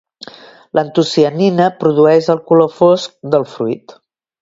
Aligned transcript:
L'antocianina 0.77 1.69
produeix 1.85 2.33
el 2.37 2.43
color 2.51 2.75
fosc 2.81 3.17
del 3.37 3.51
fruit. 3.57 3.99